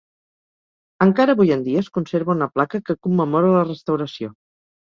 [1.05, 4.35] Encara avui en dia es conserva una placa que commemora la restauració.